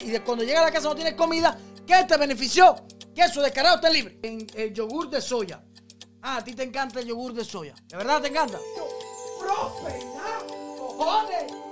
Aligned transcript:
y 0.00 0.10
de 0.10 0.22
cuando 0.22 0.44
llega 0.44 0.60
a 0.60 0.64
la 0.64 0.70
casa 0.70 0.88
no 0.88 0.94
tienes 0.94 1.14
comida, 1.14 1.58
¿qué 1.86 2.04
te 2.04 2.16
benefició? 2.16 2.76
Que 3.14 3.22
eso 3.22 3.42
descarado 3.42 3.76
esté 3.76 3.90
libre. 3.90 4.18
En 4.22 4.46
el 4.54 4.72
yogur 4.72 5.10
de 5.10 5.20
soya. 5.20 5.60
Ah, 6.22 6.36
a 6.36 6.44
ti 6.44 6.54
te 6.54 6.62
encanta 6.62 7.00
el 7.00 7.06
yogur 7.06 7.34
de 7.34 7.44
soya. 7.44 7.74
¿De 7.88 7.96
verdad 7.96 8.22
te 8.22 8.28
encanta? 8.28 8.58
¡Profe, 9.40 9.98
¡Cojones! 10.96 11.67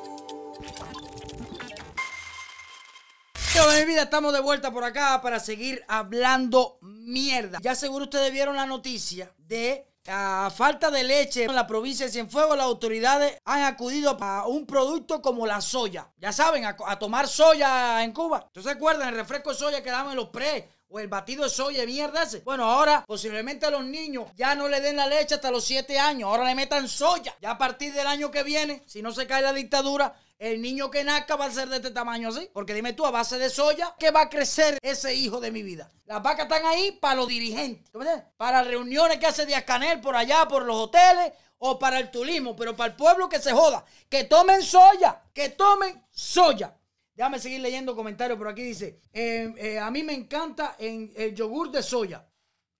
Estamos 4.06 4.32
de 4.32 4.40
vuelta 4.40 4.70
por 4.70 4.84
acá 4.84 5.20
para 5.20 5.40
seguir 5.40 5.84
hablando 5.88 6.78
mierda. 6.80 7.58
Ya 7.62 7.74
seguro 7.74 8.04
ustedes 8.04 8.32
vieron 8.32 8.56
la 8.56 8.66
noticia 8.66 9.32
de 9.38 9.86
a 10.08 10.50
falta 10.54 10.90
de 10.90 11.02
leche 11.02 11.44
en 11.44 11.54
la 11.54 11.66
provincia 11.66 12.06
de 12.06 12.12
Cienfuegos, 12.12 12.56
las 12.56 12.66
autoridades 12.66 13.38
han 13.44 13.62
acudido 13.62 14.16
a 14.20 14.46
un 14.46 14.64
producto 14.64 15.20
como 15.20 15.46
la 15.46 15.60
soya. 15.60 16.08
Ya 16.18 16.32
saben, 16.32 16.64
a, 16.64 16.98
tomar 16.98 17.26
soya 17.26 18.04
en 18.04 18.12
Cuba. 18.12 18.44
¿Ustedes 18.46 18.66
se 18.66 18.72
acuerdan 18.72 19.08
el 19.08 19.16
refresco 19.16 19.50
de 19.50 19.56
soya 19.56 19.82
que 19.82 19.90
daban 19.90 20.10
en 20.10 20.16
los 20.16 20.28
pre? 20.28 20.68
O 20.88 21.00
el 21.00 21.08
batido 21.08 21.44
de 21.44 21.50
soya 21.50 21.80
de 21.80 21.86
mierda 21.86 22.22
ese. 22.22 22.40
Bueno, 22.40 22.64
ahora 22.64 23.04
posiblemente 23.06 23.66
a 23.66 23.70
los 23.70 23.84
niños 23.84 24.26
ya 24.36 24.54
no 24.54 24.68
le 24.68 24.80
den 24.80 24.96
la 24.96 25.06
leche 25.06 25.34
hasta 25.34 25.50
los 25.50 25.64
7 25.64 25.98
años. 25.98 26.28
Ahora 26.28 26.44
le 26.44 26.54
metan 26.54 26.88
soya. 26.88 27.36
Ya 27.40 27.50
a 27.50 27.58
partir 27.58 27.92
del 27.92 28.06
año 28.06 28.30
que 28.30 28.44
viene, 28.44 28.82
si 28.86 29.02
no 29.02 29.12
se 29.12 29.26
cae 29.26 29.42
la 29.42 29.52
dictadura, 29.52 30.14
el 30.38 30.60
niño 30.60 30.90
que 30.90 31.02
nazca 31.02 31.34
va 31.34 31.46
a 31.46 31.50
ser 31.50 31.68
de 31.68 31.76
este 31.76 31.90
tamaño 31.90 32.28
así. 32.28 32.48
Porque 32.52 32.72
dime 32.72 32.92
tú, 32.92 33.04
a 33.04 33.10
base 33.10 33.36
de 33.38 33.50
soya, 33.50 33.94
¿qué 33.98 34.10
va 34.10 34.22
a 34.22 34.28
crecer 34.28 34.78
ese 34.80 35.14
hijo 35.14 35.40
de 35.40 35.50
mi 35.50 35.62
vida? 35.62 35.90
Las 36.04 36.22
vacas 36.22 36.44
están 36.44 36.64
ahí 36.66 36.92
para 36.92 37.16
los 37.16 37.26
dirigentes. 37.26 37.90
Para 38.36 38.62
reuniones 38.62 39.18
que 39.18 39.26
hace 39.26 39.44
Díaz 39.44 39.64
Canel 39.64 40.00
por 40.00 40.14
allá, 40.14 40.46
por 40.46 40.64
los 40.64 40.76
hoteles 40.76 41.32
o 41.58 41.78
para 41.78 41.98
el 41.98 42.12
turismo. 42.12 42.54
Pero 42.54 42.76
para 42.76 42.90
el 42.90 42.96
pueblo 42.96 43.28
que 43.28 43.40
se 43.40 43.52
joda. 43.52 43.84
Que 44.08 44.24
tomen 44.24 44.62
soya. 44.62 45.20
Que 45.34 45.48
tomen 45.48 46.00
soya. 46.10 46.72
Déjame 47.16 47.38
seguir 47.38 47.60
leyendo 47.60 47.96
comentarios 47.96 48.38
por 48.38 48.46
aquí. 48.46 48.62
Dice, 48.62 49.00
eh, 49.12 49.52
eh, 49.56 49.78
a 49.78 49.90
mí 49.90 50.02
me 50.02 50.12
encanta 50.12 50.76
el 50.78 51.34
yogur 51.34 51.70
de 51.70 51.82
soya. 51.82 52.24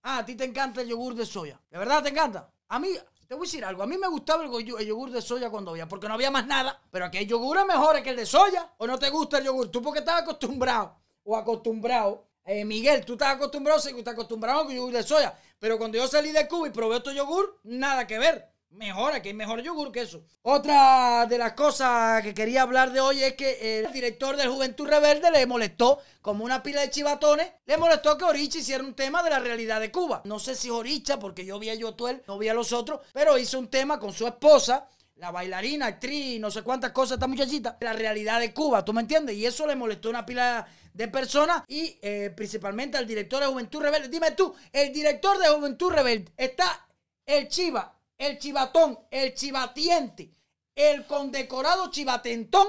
Ah, 0.03 0.19
a 0.19 0.25
ti 0.25 0.37
te 0.37 0.45
encanta 0.45 0.83
el 0.83 0.89
yogur 0.89 1.15
de 1.15 1.27
soya. 1.27 1.61
¿De 1.69 1.79
verdad 1.79 2.03
te 2.03 2.11
encanta? 2.11 2.53
A 2.69 2.79
mí, 2.79 2.91
te 3.27 3.35
voy 3.35 3.45
a 3.45 3.49
decir 3.49 3.65
algo. 3.65 3.83
A 3.83 3.87
mí 3.87 3.99
me 3.99 4.07
gustaba 4.07 4.45
el, 4.45 4.87
yogur 4.87 5.11
de 5.11 5.21
soya 5.21 5.51
cuando 5.51 5.73
había, 5.73 5.89
porque 5.89 6.07
no 6.07 6.15
había 6.15 6.31
más 6.31 6.47
nada. 6.47 6.81
Pero 6.93 7.07
aquí 7.07 7.19
el 7.19 7.27
yogur 7.27 7.59
es 7.59 7.67
mejor 7.67 8.01
que 8.03 8.11
el 8.11 8.17
de 8.17 8.27
soya. 8.27 8.73
¿O 8.79 8.87
no 8.87 8.99
te 8.99 9.11
gusta 9.11 9.39
el 9.39 9.45
yogur? 9.45 9.69
Tú 9.69 9.83
porque 9.83 10.01
estás 10.01 10.23
acostumbrado 10.23 10.97
o 11.25 11.37
acostumbrado. 11.37 12.29
Eh, 12.45 12.65
Miguel, 12.65 13.05
tú 13.05 13.15
estás 13.15 13.35
acostumbrado, 13.35 13.81
estás 13.81 14.15
acostumbrado 14.15 14.61
al 14.61 14.75
yogur 14.75 14.93
de 14.93 15.03
soya. 15.03 15.37
Pero 15.59 15.79
cuando 15.79 15.99
yo 15.99 16.07
salí 16.07 16.31
de 16.31 16.47
Cuba 16.47 16.69
y 16.69 16.71
probé 16.71 16.97
otro 16.97 17.13
yogur, 17.13 17.59
nada 17.65 18.07
que 18.07 18.19
ver. 18.19 18.49
Mejor, 18.71 19.23
que 19.23 19.29
hay 19.29 19.35
mejor 19.35 19.63
yogur 19.63 19.91
que 19.91 20.03
eso. 20.03 20.23
Otra 20.43 21.25
de 21.27 21.39
las 21.39 21.53
cosas 21.53 22.23
que 22.23 22.35
quería 22.35 22.63
hablar 22.63 22.93
de 22.93 23.01
hoy 23.01 23.23
es 23.23 23.35
que 23.35 23.79
el 23.79 23.91
director 23.93 24.37
de 24.37 24.47
Juventud 24.47 24.87
Rebelde 24.87 25.31
le 25.31 25.47
molestó, 25.47 26.01
como 26.21 26.45
una 26.45 26.63
pila 26.63 26.83
de 26.83 26.91
chivatones, 26.91 27.51
le 27.65 27.79
molestó 27.79 28.19
que 28.19 28.25
Oricha 28.25 28.59
hiciera 28.59 28.85
un 28.85 28.95
tema 28.95 29.23
de 29.23 29.31
la 29.31 29.39
realidad 29.39 29.81
de 29.81 29.91
Cuba. 29.91 30.21
No 30.25 30.39
sé 30.39 30.55
si 30.55 30.69
Oricha, 30.69 31.19
porque 31.19 31.47
yo 31.47 31.59
vi 31.59 31.71
a 31.71 31.75
Yotuel, 31.75 32.23
no 32.27 32.37
vi 32.37 32.49
a 32.49 32.55
los 32.55 32.73
otros, 32.73 33.01
pero 33.15 33.39
hizo 33.39 33.59
un 33.59 33.69
tema 33.69 33.99
con 33.99 34.13
su 34.13 34.27
esposa, 34.27 34.87
la 35.17 35.31
bailarina, 35.31 35.87
actriz, 35.87 36.39
no 36.39 36.51
sé 36.51 36.63
cuántas 36.63 36.93
cosas, 36.93 37.17
esta 37.17 37.27
muchachita, 37.27 37.79
la 37.81 37.95
realidad 37.95 38.41
de 38.41 38.53
Cuba, 38.53 38.85
¿tú 38.85 38.93
me 38.93 39.01
entiendes? 39.01 39.37
Y 39.37 39.47
eso 39.47 39.67
le 39.67 39.75
molestó 39.75 40.11
una 40.11 40.27
pila 40.27 40.67
de 40.93 41.09
personas 41.09 41.63
y 41.67 41.99
eh, 42.03 42.31
principalmente 42.37 42.99
al 42.99 43.07
director 43.07 43.41
de 43.41 43.47
Juventud 43.47 43.81
Rebelde. 43.81 44.09
Dime 44.09 44.33
tú, 44.33 44.55
el 44.71 44.93
director 44.93 45.39
de 45.39 45.49
Juventud 45.49 45.91
Rebelde 45.91 46.33
está 46.37 46.87
el 47.25 47.49
Chiva 47.49 47.96
el 48.19 48.39
chivatón, 48.39 48.99
el 49.11 49.35
chivatiente, 49.35 50.31
el 50.75 51.07
condecorado 51.07 51.91
chivatentón 51.91 52.69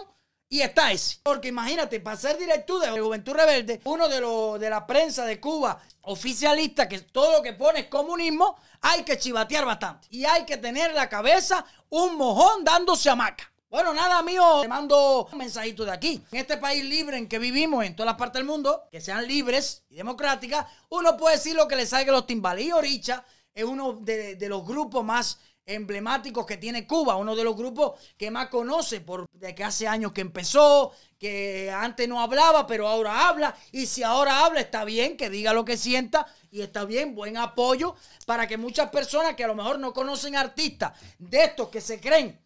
y 0.49 0.61
está 0.61 0.91
ese. 0.91 1.19
Porque 1.23 1.49
imagínate, 1.49 1.99
para 1.99 2.17
ser 2.17 2.37
director 2.37 2.81
de 2.81 2.99
Juventud 2.99 3.33
Rebelde, 3.33 3.81
uno 3.83 4.07
de 4.07 4.21
los 4.21 4.59
de 4.59 4.69
la 4.69 4.87
prensa 4.87 5.25
de 5.25 5.39
Cuba, 5.39 5.79
oficialista, 6.01 6.87
que 6.87 6.99
todo 6.99 7.33
lo 7.33 7.41
que 7.41 7.53
pone 7.53 7.81
es 7.81 7.87
comunismo, 7.87 8.57
hay 8.81 9.03
que 9.03 9.17
chivatear 9.17 9.65
bastante. 9.65 10.07
Y 10.09 10.25
hay 10.25 10.45
que 10.45 10.57
tener 10.57 10.91
en 10.91 10.95
la 10.95 11.09
cabeza 11.09 11.65
un 11.89 12.15
mojón 12.15 12.63
dándose 12.63 13.09
a 13.09 13.15
maca. 13.15 13.51
Bueno, 13.69 13.93
nada, 13.93 14.21
mío, 14.21 14.61
te 14.61 14.69
mando 14.69 15.27
un 15.29 15.37
mensajito 15.37 15.83
de 15.83 15.91
aquí. 15.91 16.23
En 16.31 16.39
este 16.39 16.55
país 16.55 16.85
libre 16.85 17.17
en 17.17 17.27
que 17.27 17.37
vivimos, 17.37 17.83
en 17.83 17.97
todas 17.97 18.11
las 18.11 18.17
partes 18.17 18.39
del 18.39 18.45
mundo, 18.45 18.83
que 18.89 19.01
sean 19.01 19.27
libres 19.27 19.83
y 19.89 19.97
democráticas, 19.97 20.65
uno 20.87 21.17
puede 21.17 21.35
decir 21.35 21.53
lo 21.53 21.67
que 21.67 21.75
le 21.75 21.85
salga 21.85 22.13
los 22.13 22.25
timbales. 22.25 22.65
Y 22.65 22.71
Oricha 22.71 23.25
es 23.57 23.63
uno 23.63 23.93
de, 23.93 24.37
los 24.47 24.63
grupos 24.63 25.03
más 25.03 25.39
emblemáticos 25.65 26.45
que 26.45 26.57
tiene 26.57 26.85
Cuba, 26.85 27.15
uno 27.15 27.35
de 27.35 27.43
los 27.43 27.57
grupos 27.57 27.99
que 28.15 28.29
más 28.29 28.49
conoce 28.49 29.01
por 29.01 29.25
de 29.33 29.55
que 29.55 29.63
hace 29.63 29.87
años 29.87 30.11
que 30.11 30.21
empezó, 30.21 30.91
que 31.17 31.71
antes 31.71 32.07
no 32.07 32.21
hablaba, 32.21 32.67
pero 32.67 32.87
ahora 32.87 33.27
habla, 33.27 33.57
y 33.71 33.87
si 33.87 34.03
ahora 34.03 34.45
habla 34.45 34.61
está 34.61 34.85
bien 34.85 35.17
que 35.17 35.31
diga 35.31 35.53
lo 35.53 35.65
que 35.65 35.75
sienta 35.75 36.27
y 36.51 36.61
está 36.61 36.85
bien, 36.85 37.15
buen 37.15 37.35
apoyo 37.35 37.95
para 38.27 38.47
que 38.47 38.57
muchas 38.57 38.91
personas 38.91 39.35
que 39.35 39.43
a 39.43 39.47
lo 39.47 39.55
mejor 39.55 39.79
no 39.79 39.91
conocen 39.91 40.35
artistas 40.35 40.93
de 41.17 41.45
estos 41.45 41.69
que 41.69 41.81
se 41.81 41.99
creen 41.99 42.39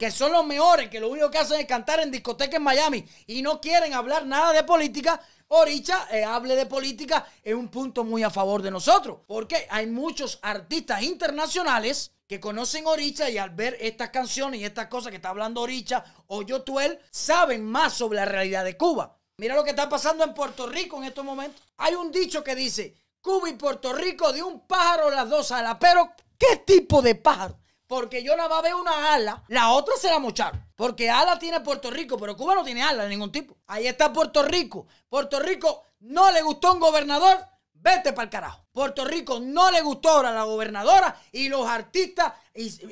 que 0.00 0.10
son 0.10 0.32
los 0.32 0.46
mejores, 0.46 0.88
que 0.88 0.98
lo 0.98 1.10
único 1.10 1.30
que 1.30 1.36
hacen 1.36 1.60
es 1.60 1.66
cantar 1.66 2.00
en 2.00 2.10
discoteca 2.10 2.56
en 2.56 2.62
Miami 2.62 3.04
y 3.26 3.42
no 3.42 3.60
quieren 3.60 3.92
hablar 3.92 4.24
nada 4.24 4.50
de 4.50 4.64
política, 4.64 5.20
Oricha 5.48 6.08
eh, 6.10 6.24
hable 6.24 6.56
de 6.56 6.64
política 6.64 7.26
es 7.42 7.54
un 7.54 7.68
punto 7.68 8.02
muy 8.02 8.22
a 8.22 8.30
favor 8.30 8.62
de 8.62 8.70
nosotros. 8.70 9.18
Porque 9.26 9.66
hay 9.68 9.86
muchos 9.86 10.38
artistas 10.40 11.02
internacionales 11.02 12.12
que 12.26 12.40
conocen 12.40 12.86
Oricha 12.86 13.28
y 13.28 13.36
al 13.36 13.50
ver 13.50 13.76
estas 13.78 14.08
canciones 14.08 14.62
y 14.62 14.64
estas 14.64 14.86
cosas 14.86 15.10
que 15.10 15.16
está 15.16 15.28
hablando 15.28 15.60
Oricha 15.60 16.02
o 16.28 16.40
Yotuel, 16.40 16.98
saben 17.10 17.66
más 17.66 17.92
sobre 17.92 18.20
la 18.20 18.24
realidad 18.24 18.64
de 18.64 18.78
Cuba. 18.78 19.18
Mira 19.36 19.54
lo 19.54 19.64
que 19.64 19.70
está 19.70 19.90
pasando 19.90 20.24
en 20.24 20.32
Puerto 20.32 20.66
Rico 20.66 20.96
en 20.96 21.04
estos 21.04 21.26
momentos. 21.26 21.60
Hay 21.76 21.94
un 21.94 22.10
dicho 22.10 22.42
que 22.42 22.54
dice, 22.54 22.94
Cuba 23.20 23.50
y 23.50 23.52
Puerto 23.52 23.92
Rico 23.92 24.32
de 24.32 24.42
un 24.42 24.66
pájaro 24.66 25.10
las 25.10 25.28
dos 25.28 25.52
alas. 25.52 25.76
Pero, 25.78 26.10
¿qué 26.38 26.56
tipo 26.64 27.02
de 27.02 27.16
pájaro? 27.16 27.59
Porque 27.90 28.22
yo 28.22 28.36
nada 28.36 28.48
más 28.48 28.62
veo 28.62 28.80
una 28.80 29.12
ala, 29.14 29.42
la 29.48 29.72
otra 29.72 29.96
se 29.96 30.08
la 30.08 30.20
mocharon. 30.20 30.64
Porque 30.76 31.10
ala 31.10 31.40
tiene 31.40 31.58
Puerto 31.58 31.90
Rico, 31.90 32.16
pero 32.16 32.36
Cuba 32.36 32.54
no 32.54 32.62
tiene 32.62 32.84
ala 32.84 33.02
de 33.02 33.08
ningún 33.08 33.32
tipo. 33.32 33.56
Ahí 33.66 33.88
está 33.88 34.12
Puerto 34.12 34.44
Rico. 34.44 34.86
Puerto 35.08 35.40
Rico 35.40 35.82
no 35.98 36.30
le 36.30 36.40
gustó 36.40 36.72
un 36.72 36.78
gobernador, 36.78 37.44
vete 37.74 38.12
para 38.12 38.26
el 38.26 38.30
carajo. 38.30 38.64
Puerto 38.70 39.04
Rico 39.04 39.40
no 39.40 39.72
le 39.72 39.80
gustó 39.80 40.10
ahora 40.10 40.28
a 40.28 40.34
la 40.34 40.44
gobernadora 40.44 41.20
y 41.32 41.48
los 41.48 41.66
artistas 41.66 42.32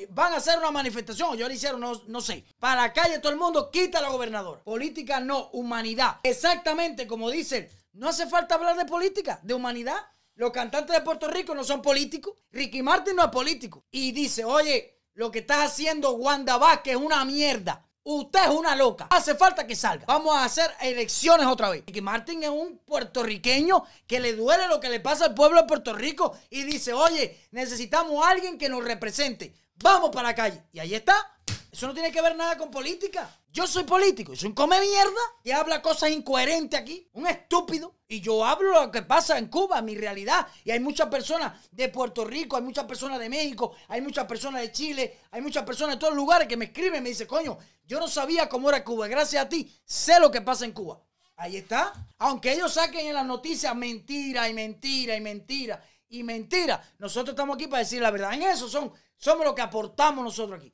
van 0.09 0.33
a 0.33 0.35
hacer 0.35 0.59
una 0.59 0.71
manifestación, 0.71 1.37
yo 1.37 1.47
le 1.47 1.53
hicieron, 1.53 1.79
no, 1.79 1.93
no 2.07 2.19
sé. 2.19 2.43
Para 2.59 2.81
la 2.81 2.91
calle 2.91 3.19
todo 3.19 3.31
el 3.31 3.39
mundo 3.39 3.71
quita 3.71 3.99
a 3.99 4.01
la 4.01 4.09
gobernadora. 4.09 4.61
Política 4.65 5.21
no, 5.21 5.47
humanidad. 5.53 6.17
Exactamente 6.23 7.07
como 7.07 7.31
dicen, 7.31 7.69
no 7.93 8.09
hace 8.09 8.27
falta 8.27 8.55
hablar 8.55 8.75
de 8.75 8.83
política, 8.83 9.39
de 9.43 9.53
humanidad. 9.53 9.95
Los 10.39 10.51
cantantes 10.51 10.95
de 10.95 11.01
Puerto 11.01 11.27
Rico 11.27 11.53
no 11.53 11.65
son 11.65 11.81
políticos. 11.81 12.33
Ricky 12.53 12.81
Martin 12.81 13.13
no 13.13 13.25
es 13.25 13.29
político. 13.29 13.83
Y 13.91 14.13
dice, 14.13 14.45
oye, 14.45 15.01
lo 15.15 15.29
que 15.29 15.39
estás 15.39 15.69
haciendo 15.69 16.11
Wanda 16.11 16.57
Vázquez 16.57 16.95
es 16.95 17.01
una 17.01 17.25
mierda. 17.25 17.85
Usted 18.03 18.45
es 18.45 18.49
una 18.49 18.73
loca. 18.73 19.09
Hace 19.11 19.35
falta 19.35 19.67
que 19.67 19.75
salga. 19.75 20.05
Vamos 20.07 20.33
a 20.33 20.45
hacer 20.45 20.71
elecciones 20.79 21.45
otra 21.45 21.69
vez. 21.69 21.83
Ricky 21.85 21.99
Martin 21.99 22.41
es 22.41 22.49
un 22.49 22.77
puertorriqueño 22.85 23.83
que 24.07 24.21
le 24.21 24.31
duele 24.31 24.69
lo 24.69 24.79
que 24.79 24.87
le 24.87 25.01
pasa 25.01 25.25
al 25.25 25.33
pueblo 25.33 25.59
de 25.59 25.67
Puerto 25.67 25.91
Rico 25.91 26.33
y 26.49 26.63
dice, 26.63 26.93
oye, 26.93 27.37
necesitamos 27.51 28.25
a 28.25 28.29
alguien 28.29 28.57
que 28.57 28.69
nos 28.69 28.85
represente. 28.85 29.53
Vamos 29.83 30.09
para 30.09 30.29
la 30.29 30.35
calle. 30.35 30.63
Y 30.71 30.79
ahí 30.79 30.95
está. 30.95 31.37
Eso 31.71 31.87
no 31.87 31.93
tiene 31.93 32.11
que 32.11 32.21
ver 32.21 32.35
nada 32.35 32.57
con 32.57 32.71
política. 32.71 33.29
Yo 33.51 33.67
soy 33.67 33.83
político, 33.83 34.35
soy 34.35 34.49
un 34.49 34.55
come 34.55 34.79
mierda 34.79 35.21
que 35.43 35.53
habla 35.53 35.81
cosas 35.81 36.09
incoherentes 36.09 36.79
aquí, 36.79 37.07
un 37.13 37.27
estúpido. 37.27 37.95
Y 38.07 38.21
yo 38.21 38.43
hablo 38.43 38.73
lo 38.73 38.91
que 38.91 39.03
pasa 39.03 39.37
en 39.37 39.47
Cuba, 39.47 39.81
mi 39.81 39.95
realidad. 39.95 40.47
Y 40.63 40.71
hay 40.71 40.79
muchas 40.79 41.09
personas 41.09 41.53
de 41.71 41.89
Puerto 41.89 42.25
Rico, 42.25 42.57
hay 42.57 42.63
muchas 42.63 42.85
personas 42.85 43.19
de 43.19 43.29
México, 43.29 43.75
hay 43.87 44.01
muchas 44.01 44.25
personas 44.25 44.61
de 44.61 44.71
Chile, 44.71 45.19
hay 45.29 45.41
muchas 45.41 45.63
personas 45.63 45.95
de 45.95 45.99
todos 45.99 46.13
los 46.13 46.23
lugares 46.23 46.47
que 46.47 46.57
me 46.57 46.65
escriben 46.65 46.99
y 46.99 47.01
me 47.01 47.09
dicen, 47.09 47.27
coño, 47.27 47.57
yo 47.85 47.99
no 47.99 48.07
sabía 48.07 48.49
cómo 48.49 48.69
era 48.69 48.83
Cuba. 48.83 49.07
Gracias 49.07 49.45
a 49.45 49.49
ti, 49.49 49.71
sé 49.85 50.19
lo 50.19 50.31
que 50.31 50.41
pasa 50.41 50.65
en 50.65 50.71
Cuba. 50.71 50.99
Ahí 51.35 51.57
está. 51.57 51.93
Aunque 52.17 52.51
ellos 52.53 52.73
saquen 52.73 53.07
en 53.07 53.13
las 53.13 53.25
noticias 53.25 53.75
mentira 53.75 54.49
y 54.49 54.53
mentira 54.53 55.15
y 55.15 55.21
mentira 55.21 55.83
y 56.09 56.23
mentira, 56.23 56.83
nosotros 56.97 57.33
estamos 57.33 57.55
aquí 57.55 57.67
para 57.67 57.83
decir 57.83 58.01
la 58.01 58.09
verdad. 58.09 58.33
En 58.33 58.41
eso 58.41 58.67
son, 58.67 58.91
somos 59.15 59.45
lo 59.45 59.53
que 59.53 59.61
aportamos 59.61 60.23
nosotros 60.23 60.59
aquí. 60.59 60.73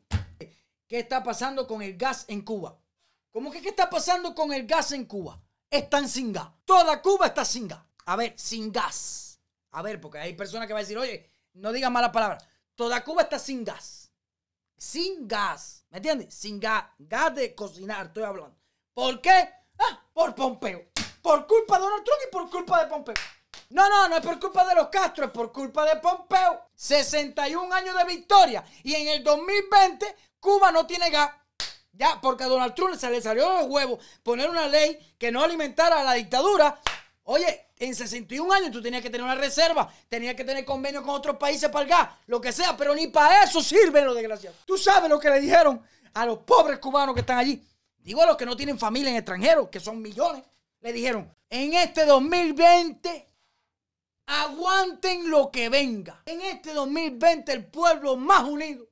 ¿Qué 0.88 1.00
está 1.00 1.24
pasando 1.24 1.68
con 1.68 1.82
el 1.82 1.98
gas 1.98 2.26
en 2.28 2.42
Cuba? 2.42 2.78
¿Cómo 3.32 3.52
que 3.52 3.62
qué 3.62 3.70
está 3.70 3.90
pasando 3.90 4.36
con 4.36 4.54
el 4.54 4.68
gas 4.68 4.92
en 4.92 5.06
Cuba? 5.06 5.42
Están 5.70 6.08
sin 6.08 6.32
gas. 6.32 6.48
Toda 6.64 7.02
Cuba 7.02 7.28
está 7.28 7.44
sin 7.44 7.68
gas. 7.68 7.82
A 8.06 8.16
ver, 8.16 8.34
sin 8.38 8.72
gas. 8.72 9.40
A 9.72 9.82
ver, 9.82 10.00
porque 10.00 10.20
hay 10.20 10.34
personas 10.36 10.68
que 10.68 10.74
van 10.74 10.82
a 10.82 10.84
decir, 10.84 10.98
oye, 10.98 11.30
no 11.54 11.72
digan 11.72 11.92
malas 11.92 12.12
palabras. 12.12 12.46
Toda 12.76 13.04
Cuba 13.04 13.24
está 13.24 13.40
sin 13.40 13.66
gas. 13.66 14.12
Sin 14.78 15.28
gas. 15.28 15.86
¿Me 15.90 15.98
entiendes? 15.98 16.34
Sin 16.34 16.60
gas. 16.60 16.86
Gas 17.00 17.36
de 17.36 17.56
cocinar, 17.56 18.08
estoy 18.08 18.24
hablando. 18.24 18.56
¿Por 18.94 19.22
qué? 19.22 19.50
Ah, 19.80 20.02
por 20.14 20.36
Pompeo. 20.36 20.90
Por 21.22 21.48
culpa 21.48 21.78
de 21.78 21.84
Donald 21.84 22.04
Trump 22.04 22.22
y 22.28 22.32
por 22.32 22.50
culpa 22.50 22.84
de 22.84 22.90
Pompeo. 22.90 23.16
No, 23.70 23.90
no, 23.90 24.08
no 24.08 24.18
es 24.18 24.22
por 24.22 24.40
culpa 24.40 24.66
de 24.66 24.76
los 24.76 24.88
Castro, 24.90 25.26
es 25.26 25.32
por 25.32 25.52
culpa 25.52 25.86
de 25.86 26.00
Pompeo. 26.00 26.68
61 26.76 27.74
años 27.74 27.98
de 27.98 28.06
victoria. 28.06 28.64
Y 28.84 28.94
en 28.94 29.08
el 29.08 29.24
2020 29.24 30.16
Cuba 30.46 30.72
no 30.72 30.86
tiene 30.86 31.10
gas. 31.10 31.32
Ya, 31.92 32.22
porque 32.22 32.44
a 32.44 32.48
Donald 32.48 32.76
Trump 32.76 32.96
se 32.96 33.10
le 33.10 33.20
salió 33.20 33.62
los 33.62 33.68
huevos 33.68 34.00
poner 34.22 34.48
una 34.48 34.68
ley 34.68 35.00
que 35.18 35.32
no 35.32 35.42
alimentara 35.42 36.02
a 36.02 36.04
la 36.04 36.14
dictadura. 36.14 36.80
Oye, 37.24 37.70
en 37.78 37.96
61 37.96 38.54
años 38.54 38.72
tú 38.72 38.80
tenías 38.80 39.02
que 39.02 39.10
tener 39.10 39.24
una 39.24 39.34
reserva, 39.34 39.92
tenías 40.08 40.36
que 40.36 40.44
tener 40.44 40.64
convenio 40.64 41.02
con 41.02 41.16
otros 41.16 41.38
países 41.38 41.70
para 41.70 41.84
el 41.84 41.90
gas, 41.90 42.10
lo 42.28 42.40
que 42.40 42.52
sea, 42.52 42.78
pero 42.78 42.94
ni 42.94 43.08
para 43.08 43.44
eso 43.44 43.60
sirven 43.64 44.06
los 44.06 44.14
desgraciados. 44.14 44.60
Tú 44.66 44.78
sabes 44.78 45.10
lo 45.10 45.20
que 45.20 45.32
le 45.32 45.42
dijeron 45.42 45.82
a 46.14 46.26
los 46.28 46.40
pobres 46.40 46.78
cubanos 46.78 47.16
que 47.16 47.22
están 47.22 47.40
allí. 47.40 47.60
Digo 47.98 48.22
a 48.22 48.28
los 48.28 48.38
que 48.38 48.46
no 48.46 48.56
tienen 48.56 48.78
familia 48.78 49.10
en 49.10 49.16
extranjeros, 49.16 49.70
que 49.70 49.80
son 49.80 50.00
millones. 50.00 50.44
Le 50.82 50.94
dijeron, 50.94 51.34
en 51.50 51.74
este 51.74 52.06
2020 52.06 53.28
aguanten 54.28 55.28
lo 55.32 55.50
que 55.50 55.70
venga. 55.70 56.22
En 56.26 56.42
este 56.42 56.72
2020 56.74 57.52
el 57.52 57.66
pueblo 57.66 58.16
más 58.16 58.44
unido, 58.44 58.86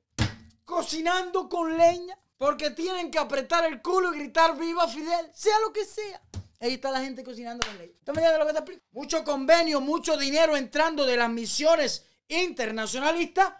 cocinando 0.64 1.48
con 1.48 1.76
leña, 1.76 2.18
porque 2.36 2.70
tienen 2.70 3.10
que 3.10 3.18
apretar 3.18 3.64
el 3.64 3.80
culo 3.80 4.14
y 4.14 4.18
gritar 4.18 4.56
viva 4.56 4.88
Fidel, 4.88 5.30
sea 5.34 5.58
lo 5.60 5.72
que 5.72 5.84
sea. 5.84 6.20
Ahí 6.60 6.74
está 6.74 6.90
la 6.90 7.00
gente 7.00 7.22
cocinando 7.22 7.66
con 7.66 7.76
leña. 7.78 7.92
¿Tú 8.04 8.12
me 8.12 8.38
lo 8.38 8.64
que? 8.64 8.80
Mucho 8.92 9.24
convenio, 9.24 9.80
mucho 9.80 10.16
dinero 10.16 10.56
entrando 10.56 11.04
de 11.04 11.16
las 11.16 11.30
misiones 11.30 12.06
internacionalistas, 12.28 13.52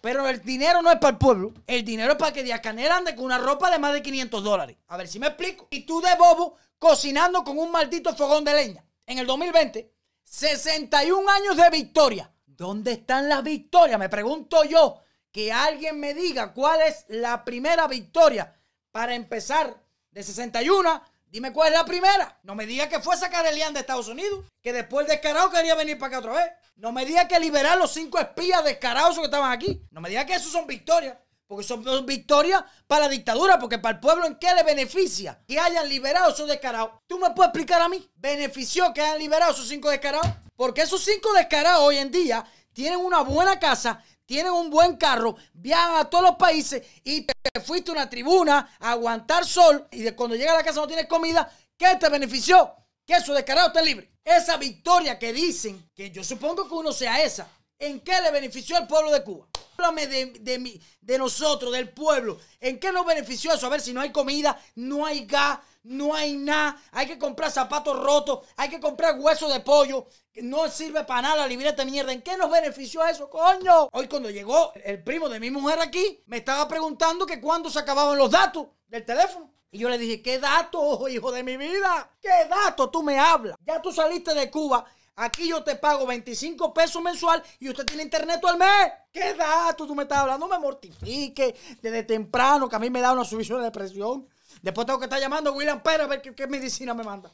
pero 0.00 0.26
el 0.28 0.42
dinero 0.42 0.82
no 0.82 0.90
es 0.90 0.98
para 0.98 1.12
el 1.12 1.18
pueblo. 1.18 1.52
El 1.66 1.84
dinero 1.84 2.12
es 2.12 2.18
para 2.18 2.32
que 2.32 2.42
Díaz 2.42 2.60
Canel 2.60 2.90
ande 2.90 3.14
con 3.14 3.26
una 3.26 3.38
ropa 3.38 3.70
de 3.70 3.78
más 3.78 3.92
de 3.92 4.02
500 4.02 4.42
dólares. 4.42 4.76
A 4.88 4.96
ver 4.96 5.06
si 5.08 5.18
me 5.18 5.26
explico. 5.28 5.68
Y 5.70 5.84
tú 5.84 6.00
de 6.00 6.14
bobo 6.16 6.56
cocinando 6.78 7.44
con 7.44 7.58
un 7.58 7.70
maldito 7.70 8.14
fogón 8.16 8.44
de 8.44 8.54
leña. 8.54 8.84
En 9.06 9.18
el 9.18 9.26
2020 9.26 9.92
61 10.30 11.28
años 11.28 11.56
de 11.56 11.68
victoria. 11.70 12.32
¿Dónde 12.46 12.92
están 12.92 13.28
las 13.28 13.42
victorias? 13.42 13.98
Me 13.98 14.08
pregunto 14.08 14.62
yo. 14.62 15.02
Que 15.32 15.52
alguien 15.52 16.00
me 16.00 16.14
diga 16.14 16.52
cuál 16.52 16.80
es 16.82 17.04
la 17.08 17.44
primera 17.44 17.86
victoria 17.86 18.56
para 18.90 19.14
empezar 19.14 19.76
de 20.10 20.22
61. 20.22 21.02
Dime 21.26 21.52
cuál 21.52 21.72
es 21.72 21.78
la 21.78 21.84
primera. 21.84 22.40
No 22.42 22.54
me 22.54 22.66
diga 22.66 22.88
que 22.88 22.98
fue 22.98 23.16
sacar 23.16 23.46
el 23.46 23.56
Ian 23.56 23.72
de 23.72 23.80
Estados 23.80 24.08
Unidos. 24.08 24.44
Que 24.60 24.72
después 24.72 25.06
descarado 25.06 25.50
quería 25.50 25.76
venir 25.76 25.98
para 25.98 26.08
acá 26.08 26.18
otra 26.18 26.32
vez. 26.42 26.52
No 26.74 26.90
me 26.92 27.04
diga 27.04 27.28
que 27.28 27.38
liberar 27.38 27.78
los 27.78 27.92
cinco 27.92 28.18
espías 28.18 28.64
descarados 28.64 29.16
que 29.16 29.24
estaban 29.24 29.52
aquí. 29.52 29.80
No 29.90 30.00
me 30.00 30.08
diga 30.08 30.26
que 30.26 30.34
eso 30.34 30.50
son 30.50 30.66
victorias. 30.66 31.16
Porque 31.46 31.64
son 31.64 32.06
victorias 32.06 32.62
para 32.86 33.06
la 33.06 33.08
dictadura, 33.08 33.58
porque 33.58 33.78
para 33.78 33.96
el 33.96 34.00
pueblo 34.00 34.24
en 34.24 34.36
qué 34.36 34.54
le 34.54 34.62
beneficia 34.62 35.42
que 35.48 35.58
hayan 35.58 35.88
liberado 35.88 36.32
esos 36.32 36.48
descarados. 36.48 36.92
¿Tú 37.08 37.18
me 37.18 37.30
puedes 37.30 37.48
explicar 37.48 37.82
a 37.82 37.88
mí? 37.88 38.08
¿Benefició 38.14 38.94
que 38.94 39.00
hayan 39.00 39.18
liberado 39.18 39.52
esos 39.52 39.66
cinco 39.66 39.90
descarados? 39.90 40.28
Porque 40.54 40.82
esos 40.82 41.02
cinco 41.02 41.32
descarados 41.32 41.82
hoy 41.82 41.96
en 41.96 42.12
día 42.12 42.44
tienen 42.72 43.00
una 43.00 43.22
buena 43.22 43.58
casa, 43.58 44.00
tienen 44.30 44.52
un 44.52 44.70
buen 44.70 44.96
carro, 44.96 45.34
viajan 45.54 45.96
a 45.96 46.08
todos 46.08 46.22
los 46.22 46.36
países 46.36 46.86
y 47.02 47.22
te 47.22 47.34
fuiste 47.64 47.90
a 47.90 47.94
una 47.94 48.08
tribuna 48.08 48.76
a 48.78 48.92
aguantar 48.92 49.44
sol 49.44 49.88
y 49.90 50.02
de 50.02 50.14
cuando 50.14 50.36
llega 50.36 50.52
a 50.52 50.58
la 50.58 50.62
casa 50.62 50.78
no 50.78 50.86
tienes 50.86 51.08
comida. 51.08 51.52
¿Qué 51.76 51.96
te 51.98 52.08
benefició? 52.08 52.72
Que 53.04 53.14
esos 53.14 53.34
descarados 53.34 53.70
estén 53.70 53.86
libres. 53.86 54.08
Esa 54.24 54.56
victoria 54.56 55.18
que 55.18 55.32
dicen, 55.32 55.90
que 55.92 56.12
yo 56.12 56.22
supongo 56.22 56.68
que 56.68 56.74
uno 56.74 56.92
sea 56.92 57.20
esa, 57.20 57.48
¿en 57.76 57.98
qué 58.02 58.20
le 58.20 58.30
benefició 58.30 58.76
al 58.76 58.86
pueblo 58.86 59.10
de 59.10 59.24
Cuba? 59.24 59.48
Háblame 59.76 60.06
de, 60.06 60.80
de 61.00 61.18
nosotros, 61.18 61.72
del 61.72 61.88
pueblo. 61.88 62.38
¿En 62.60 62.78
qué 62.78 62.92
nos 62.92 63.04
benefició 63.04 63.52
eso? 63.52 63.66
A 63.66 63.70
ver 63.70 63.80
si 63.80 63.92
no 63.92 64.00
hay 64.00 64.12
comida, 64.12 64.56
no 64.76 65.06
hay 65.06 65.26
gas, 65.26 65.58
no 65.82 66.14
hay 66.14 66.36
nada. 66.36 66.80
Hay 66.92 67.06
que 67.06 67.18
comprar 67.18 67.50
zapatos 67.50 67.98
rotos, 67.98 68.46
hay 68.56 68.68
que 68.68 68.80
comprar 68.80 69.18
hueso 69.18 69.48
de 69.48 69.60
pollo. 69.60 70.06
No 70.36 70.68
sirve 70.68 71.04
para 71.04 71.22
nada 71.22 71.36
la 71.36 71.46
libreta 71.46 71.84
de 71.84 71.90
mierda. 71.90 72.12
¿En 72.12 72.22
qué 72.22 72.36
nos 72.36 72.50
benefició 72.50 73.04
eso, 73.04 73.28
coño? 73.28 73.88
Hoy 73.92 74.08
cuando 74.08 74.30
llegó 74.30 74.72
el 74.84 75.02
primo 75.02 75.28
de 75.28 75.40
mi 75.40 75.50
mujer 75.50 75.80
aquí, 75.80 76.22
me 76.26 76.38
estaba 76.38 76.66
preguntando 76.68 77.26
que 77.26 77.40
cuándo 77.40 77.70
se 77.70 77.78
acababan 77.78 78.16
los 78.16 78.30
datos 78.30 78.68
del 78.88 79.04
teléfono. 79.04 79.52
Y 79.72 79.78
yo 79.78 79.88
le 79.88 79.98
dije, 79.98 80.20
¿qué 80.20 80.38
datos, 80.38 81.08
hijo 81.10 81.30
de 81.30 81.44
mi 81.44 81.56
vida? 81.56 82.10
¿Qué 82.20 82.48
datos 82.48 82.90
tú 82.90 83.02
me 83.02 83.18
hablas? 83.18 83.56
Ya 83.64 83.80
tú 83.80 83.92
saliste 83.92 84.34
de 84.34 84.50
Cuba 84.50 84.84
Aquí 85.20 85.48
yo 85.48 85.62
te 85.62 85.76
pago 85.76 86.06
25 86.06 86.72
pesos 86.72 87.02
mensual 87.02 87.42
y 87.58 87.68
usted 87.68 87.84
tiene 87.84 88.04
internet 88.04 88.40
todo 88.40 88.52
el 88.52 88.58
mes. 88.58 88.90
¿Qué 89.12 89.34
dato 89.34 89.86
tú 89.86 89.94
me 89.94 90.04
estás 90.04 90.20
hablando? 90.20 90.46
No 90.46 90.54
me 90.54 90.58
mortifique 90.58 91.54
desde 91.82 92.04
temprano 92.04 92.70
que 92.70 92.76
a 92.76 92.78
mí 92.78 92.88
me 92.88 93.02
da 93.02 93.12
una 93.12 93.26
subida 93.26 93.58
de 93.58 93.64
depresión. 93.64 94.26
Después 94.62 94.86
tengo 94.86 94.98
que 94.98 95.06
estar 95.06 95.20
llamando 95.20 95.50
a 95.50 95.52
William 95.52 95.82
Pérez 95.82 96.02
a 96.02 96.06
ver 96.06 96.20
qué, 96.20 96.46
medicina 96.46 96.94
me 96.94 97.02
manda. 97.02 97.30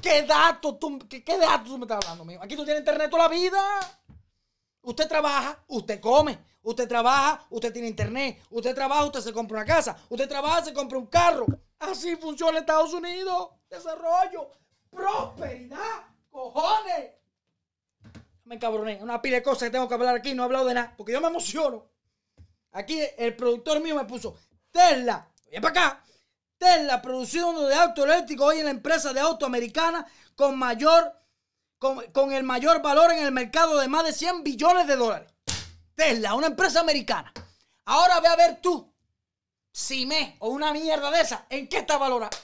¿Qué 0.00 0.22
dato 0.22 0.76
tú, 0.76 0.98
qué, 1.08 1.24
qué 1.24 1.38
dato 1.38 1.64
tú 1.64 1.78
me 1.78 1.84
estás 1.84 2.04
hablando, 2.04 2.24
mío? 2.24 2.40
Aquí 2.42 2.54
tú 2.54 2.64
tienes 2.64 2.80
internet 2.80 3.10
toda 3.10 3.24
la 3.24 3.28
vida. 3.28 3.60
Usted 4.82 5.08
trabaja, 5.08 5.64
usted 5.66 6.00
come, 6.00 6.38
usted 6.62 6.86
trabaja, 6.86 7.44
usted 7.50 7.72
tiene 7.72 7.88
internet, 7.88 8.40
usted 8.50 8.74
trabaja, 8.74 9.04
usted 9.04 9.20
se 9.20 9.32
compra 9.32 9.58
una 9.58 9.66
casa, 9.66 9.96
usted 10.08 10.28
trabaja, 10.28 10.64
se 10.64 10.72
compra 10.72 10.98
un 10.98 11.06
carro. 11.06 11.46
Así 11.78 12.16
funciona 12.16 12.60
Estados 12.60 12.92
Unidos. 12.92 13.50
Desarrollo 13.68 14.50
prosperidad, 14.90 16.06
cojones. 16.30 17.12
Me 18.44 18.54
encabroné, 18.54 18.98
una 19.02 19.20
pila 19.20 19.36
de 19.36 19.42
cosas 19.42 19.64
que 19.64 19.70
tengo 19.70 19.88
que 19.88 19.94
hablar 19.94 20.16
aquí, 20.16 20.34
no 20.34 20.42
he 20.42 20.46
hablado 20.46 20.66
de 20.66 20.74
nada, 20.74 20.94
porque 20.96 21.12
yo 21.12 21.20
me 21.20 21.28
emociono. 21.28 21.86
Aquí 22.72 23.00
el 23.16 23.34
productor 23.36 23.80
mío 23.80 23.94
me 23.94 24.04
puso 24.04 24.36
Tesla, 24.70 25.28
oye 25.46 25.60
para 25.60 25.80
acá, 25.80 26.04
Tesla 26.56 27.00
produciendo 27.00 27.66
de 27.66 27.74
auto 27.74 28.04
eléctrico 28.04 28.44
hoy 28.44 28.58
en 28.58 28.64
la 28.66 28.70
empresa 28.70 29.12
de 29.12 29.20
auto 29.20 29.46
americana 29.46 30.06
con 30.34 30.58
mayor, 30.58 31.12
con, 31.78 32.04
con 32.12 32.32
el 32.32 32.44
mayor 32.44 32.82
valor 32.82 33.12
en 33.12 33.24
el 33.24 33.32
mercado 33.32 33.78
de 33.78 33.88
más 33.88 34.04
de 34.04 34.12
100 34.12 34.44
billones 34.44 34.86
de 34.86 34.96
dólares. 34.96 35.32
Tesla, 35.94 36.34
una 36.34 36.46
empresa 36.48 36.80
americana. 36.80 37.32
Ahora 37.86 38.20
ve 38.20 38.28
a 38.28 38.36
ver 38.36 38.60
tú, 38.60 38.92
si 39.72 40.06
me 40.06 40.36
o 40.40 40.48
una 40.48 40.72
mierda 40.72 41.10
de 41.10 41.20
esa, 41.20 41.46
¿en 41.48 41.68
qué 41.68 41.78
está 41.78 41.96
valorada? 41.98 42.36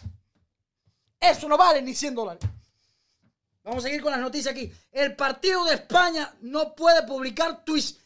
Eso 1.20 1.48
no 1.48 1.56
vale 1.56 1.82
ni 1.82 1.94
100 1.94 2.14
dólares. 2.14 2.44
Vamos 3.64 3.82
a 3.82 3.86
seguir 3.88 4.02
con 4.02 4.12
las 4.12 4.20
noticias 4.20 4.52
aquí. 4.52 4.70
El 4.92 5.16
partido 5.16 5.64
de 5.64 5.74
España 5.74 6.34
no 6.42 6.74
puede 6.74 7.02
publicar 7.04 7.64
tweets 7.64 7.98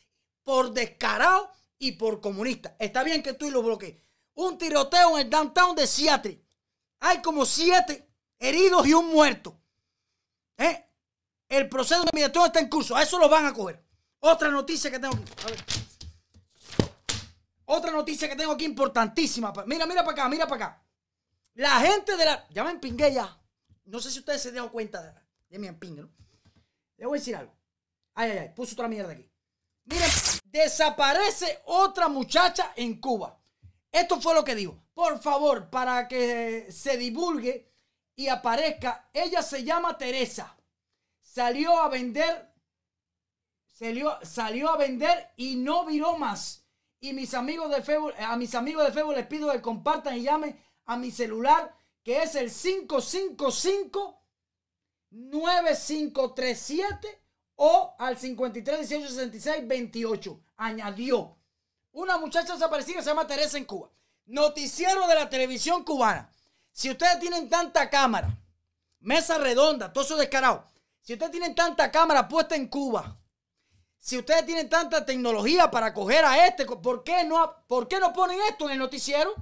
por 0.44 0.72
descarado 0.72 1.50
y 1.78 1.92
por 1.92 2.20
comunista. 2.20 2.76
Está 2.78 3.02
bien 3.02 3.22
que 3.22 3.34
tú 3.34 3.50
lo 3.50 3.62
bloquees. 3.62 3.96
Un 4.38 4.56
tiroteo 4.56 5.18
en 5.18 5.26
el 5.26 5.30
downtown 5.30 5.74
de 5.74 5.84
Seattle. 5.84 6.40
Hay 7.00 7.20
como 7.20 7.44
siete 7.44 8.08
heridos 8.38 8.86
y 8.86 8.94
un 8.94 9.08
muerto. 9.08 9.60
¿Eh? 10.56 10.88
El 11.48 11.68
proceso 11.68 12.04
de 12.04 12.10
migración 12.12 12.46
está 12.46 12.60
en 12.60 12.68
curso. 12.68 12.94
A 12.94 13.02
eso 13.02 13.18
lo 13.18 13.28
van 13.28 13.46
a 13.46 13.52
coger. 13.52 13.84
Otra 14.20 14.48
noticia 14.48 14.92
que 14.92 15.00
tengo 15.00 15.14
aquí. 15.14 15.24
Otra 17.64 17.90
noticia 17.90 18.28
que 18.28 18.36
tengo 18.36 18.52
aquí 18.52 18.64
importantísima. 18.64 19.52
Mira, 19.66 19.86
mira 19.86 20.04
para 20.04 20.12
acá, 20.12 20.28
mira 20.28 20.46
para 20.46 20.66
acá. 20.66 20.84
La 21.54 21.80
gente 21.80 22.16
de 22.16 22.24
la. 22.24 22.46
Ya 22.50 22.62
me 22.62 22.70
empingué 22.70 23.12
ya. 23.12 23.36
No 23.86 23.98
sé 23.98 24.08
si 24.08 24.20
ustedes 24.20 24.40
se 24.40 24.52
dieron 24.52 24.68
cuenta 24.68 25.02
de, 25.02 25.12
de 25.48 25.58
mi 25.58 25.66
empingue, 25.66 26.02
¿no? 26.02 26.10
Le 26.96 27.06
voy 27.06 27.18
a 27.18 27.20
decir 27.20 27.34
algo. 27.34 27.52
Ay, 28.14 28.30
ay, 28.30 28.38
ay. 28.38 28.48
Puso 28.54 28.74
otra 28.74 28.86
mierda 28.86 29.14
aquí. 29.14 29.28
Miren, 29.86 30.10
desaparece 30.44 31.60
otra 31.64 32.06
muchacha 32.08 32.72
en 32.76 33.00
Cuba. 33.00 33.37
Esto 33.90 34.20
fue 34.20 34.34
lo 34.34 34.44
que 34.44 34.54
dijo. 34.54 34.82
Por 34.94 35.20
favor, 35.20 35.70
para 35.70 36.08
que 36.08 36.70
se 36.70 36.96
divulgue 36.96 37.72
y 38.14 38.28
aparezca, 38.28 39.08
ella 39.12 39.42
se 39.42 39.64
llama 39.64 39.96
Teresa. 39.96 40.56
Salió 41.20 41.80
a 41.80 41.88
vender. 41.88 42.52
Salió, 43.66 44.18
salió 44.22 44.70
a 44.70 44.76
vender 44.76 45.32
y 45.36 45.56
no 45.56 45.86
viró 45.86 46.18
más. 46.18 46.66
Y 47.00 47.12
mis 47.12 47.32
amigos 47.34 47.70
de 47.70 47.82
Facebook, 47.82 48.12
a 48.18 48.36
mis 48.36 48.54
amigos 48.56 48.84
de 48.84 48.92
Facebook 48.92 49.14
les 49.14 49.26
pido 49.26 49.52
que 49.52 49.62
compartan 49.62 50.16
y 50.16 50.22
llamen 50.22 50.60
a 50.86 50.96
mi 50.96 51.12
celular 51.12 51.76
que 52.02 52.22
es 52.22 52.34
el 52.34 52.50
555 52.50 54.20
9537 55.10 57.22
o 57.56 57.94
al 57.98 58.18
53 58.18 58.88
18 58.88 59.08
66 59.08 59.68
28. 59.68 60.40
Añadió 60.56 61.37
una 61.92 62.16
muchacha 62.18 62.54
desaparecida 62.54 63.02
se 63.02 63.08
llama 63.08 63.26
Teresa 63.26 63.58
en 63.58 63.64
Cuba. 63.64 63.90
Noticiero 64.26 65.06
de 65.06 65.14
la 65.14 65.28
televisión 65.28 65.84
cubana. 65.84 66.32
Si 66.72 66.90
ustedes 66.90 67.18
tienen 67.18 67.48
tanta 67.48 67.88
cámara, 67.88 68.28
mesa 69.00 69.38
redonda, 69.38 69.92
todo 69.92 70.04
eso 70.04 70.16
descarado. 70.16 70.70
Si 71.00 71.14
ustedes 71.14 71.32
tienen 71.32 71.54
tanta 71.54 71.90
cámara 71.90 72.28
puesta 72.28 72.54
en 72.54 72.68
Cuba, 72.68 73.16
si 73.98 74.18
ustedes 74.18 74.46
tienen 74.46 74.68
tanta 74.68 75.04
tecnología 75.04 75.70
para 75.70 75.92
coger 75.92 76.24
a 76.24 76.46
este, 76.46 76.66
¿por 76.66 77.02
qué 77.02 77.24
no, 77.24 77.64
por 77.66 77.88
qué 77.88 77.98
no 77.98 78.12
ponen 78.12 78.38
esto 78.48 78.66
en 78.66 78.72
el 78.72 78.78
noticiero? 78.78 79.34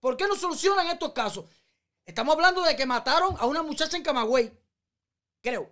¿Por 0.00 0.16
qué 0.16 0.26
no 0.26 0.36
solucionan 0.36 0.86
estos 0.86 1.12
casos? 1.12 1.44
Estamos 2.06 2.34
hablando 2.34 2.62
de 2.62 2.74
que 2.74 2.86
mataron 2.86 3.36
a 3.38 3.46
una 3.46 3.62
muchacha 3.62 3.96
en 3.96 4.02
Camagüey, 4.02 4.56
creo. 5.42 5.70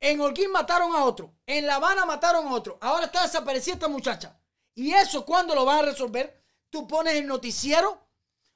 En 0.00 0.20
Holguín 0.20 0.52
mataron 0.52 0.94
a 0.94 1.04
otro. 1.04 1.34
En 1.46 1.66
La 1.66 1.76
Habana 1.76 2.04
mataron 2.04 2.46
a 2.46 2.52
otro. 2.52 2.78
Ahora 2.80 3.06
está 3.06 3.22
desaparecida 3.22 3.74
esta 3.74 3.88
muchacha. 3.88 4.38
¿Y 4.78 4.94
eso 4.94 5.24
cuándo 5.24 5.56
lo 5.56 5.64
van 5.64 5.80
a 5.80 5.90
resolver? 5.90 6.40
Tú 6.70 6.86
pones 6.86 7.14
el 7.14 7.26
noticiero 7.26 8.00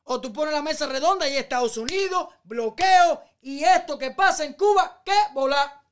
o 0.05 0.21
tú 0.21 0.33
pones 0.33 0.55
la 0.55 0.63
mesa 0.63 0.87
redonda 0.87 1.29
y 1.29 1.37
Estados 1.37 1.77
Unidos, 1.77 2.29
bloqueo 2.45 3.21
y 3.41 3.65
esto 3.65 3.99
que 3.99 4.13
pasa 4.13 4.45
en 4.45 4.53
Cuba, 4.53 5.03
¿qué? 5.05 5.17
Volar. 5.35 5.83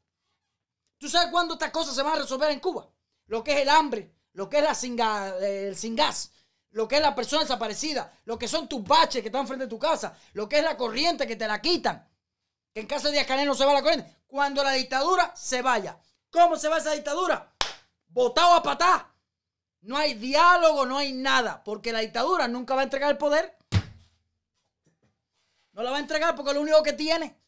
¿Tú 0.98 1.08
sabes 1.08 1.32
cuándo 1.32 1.54
estas 1.54 1.72
cosas 1.72 1.96
se 1.96 2.02
van 2.04 2.12
a 2.12 2.22
resolver 2.22 2.48
en 2.52 2.60
Cuba? 2.60 2.88
Lo 3.26 3.42
que 3.42 3.54
es 3.54 3.62
el 3.62 3.68
hambre, 3.68 4.14
lo 4.34 4.48
que 4.48 4.58
es 4.58 4.86
la 4.86 5.36
el 5.40 5.74
sin 5.74 5.96
gas, 5.96 6.30
lo 6.70 6.86
que 6.86 6.94
es 6.94 7.02
la 7.02 7.16
persona 7.16 7.42
desaparecida, 7.42 8.16
lo 8.24 8.38
que 8.38 8.46
son 8.46 8.68
tus 8.68 8.84
baches 8.84 9.22
que 9.22 9.28
están 9.30 9.48
frente 9.48 9.64
a 9.64 9.68
tu 9.68 9.80
casa, 9.80 10.16
lo 10.34 10.48
que 10.48 10.58
es 10.58 10.64
la 10.64 10.76
corriente 10.76 11.26
que 11.26 11.34
te 11.34 11.48
la 11.48 11.60
quitan. 11.60 12.08
Que 12.72 12.82
en 12.82 12.86
casa 12.86 13.08
de 13.08 13.14
Díaz 13.14 13.26
Canel 13.26 13.48
no 13.48 13.56
se 13.56 13.64
va 13.64 13.72
la 13.72 13.82
corriente. 13.82 14.18
Cuando 14.28 14.62
la 14.62 14.70
dictadura 14.70 15.34
se 15.34 15.60
vaya. 15.60 15.98
¿Cómo 16.30 16.56
se 16.56 16.68
va 16.68 16.78
esa 16.78 16.92
dictadura? 16.92 17.52
Votado 18.06 18.54
a 18.54 18.62
patá. 18.62 19.09
No 19.82 19.96
hay 19.96 20.14
diálogo, 20.14 20.84
no 20.84 20.98
hay 20.98 21.12
nada, 21.12 21.64
porque 21.64 21.92
la 21.92 22.00
dictadura 22.00 22.48
nunca 22.48 22.74
va 22.74 22.82
a 22.82 22.84
entregar 22.84 23.10
el 23.10 23.16
poder. 23.16 23.56
No 25.72 25.82
la 25.82 25.90
va 25.90 25.96
a 25.96 26.00
entregar 26.00 26.34
porque 26.34 26.50
es 26.50 26.56
lo 26.56 26.62
único 26.62 26.82
que 26.82 26.92
tiene. 26.92 27.40